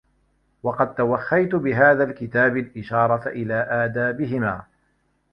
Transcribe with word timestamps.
وَقَدْ 0.63 0.95
تَوَخَّيْت 0.95 1.55
بِهَذَا 1.55 2.03
الْكِتَابِ 2.03 2.57
الْإِشَارَةَ 2.57 3.27
إلَى 3.27 3.53
آدَابِهِمَا 3.69 4.65